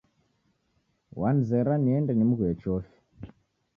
[1.19, 2.95] Wanizera niende nimghuye chofi.